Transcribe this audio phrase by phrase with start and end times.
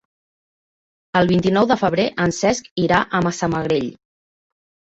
[1.19, 3.89] El vint-i-nou de febrer en Cesc irà a Massamagrell.